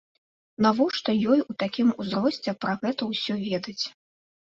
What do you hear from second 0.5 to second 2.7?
Навошта ёй у такім узросце